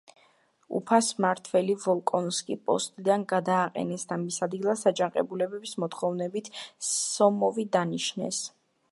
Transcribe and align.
უფას 0.77 1.07
მმართველი 1.17 1.73
ვოლკონსკი 1.81 2.55
პოსტიდან 2.69 3.25
გადააყენეს 3.33 4.05
და 4.11 4.17
მის 4.21 4.39
ადგილას 4.47 4.83
აჯანყებულების 4.93 5.75
მოთხოვნით 5.83 6.49
სომოვი 6.89 7.67
დანიშნეს. 7.77 8.41